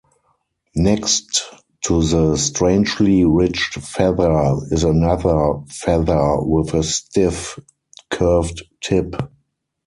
Next 0.73 1.43
to 1.83 2.01
the 2.01 2.35
strangely 2.35 3.23
ridged 3.23 3.75
feather 3.83 4.55
is 4.71 4.83
another 4.83 5.59
feather 5.67 6.41
with 6.41 6.73
a 6.73 6.81
stiff, 6.81 7.59
curved 8.09 8.63
tip. 8.81 9.15